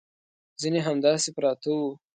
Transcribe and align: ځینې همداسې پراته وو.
ځینې 0.61 0.79
همداسې 0.87 1.29
پراته 1.35 1.69
وو. 1.77 1.89